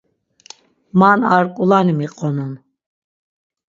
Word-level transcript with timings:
Man 0.99 1.19
ar 1.35 1.45
ǩulani 1.55 1.93
miqonun. 1.99 2.53